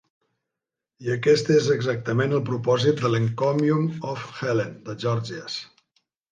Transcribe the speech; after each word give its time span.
I 1.07 1.11
aquest 1.15 1.51
és 1.55 1.67
exactament 1.75 2.33
el 2.39 2.41
propòsit 2.49 3.03
de 3.05 3.09
l'"Encomium 3.13 3.87
of 4.15 4.27
Helen" 4.41 4.77
de 4.91 4.99
Gorgias. 5.07 5.63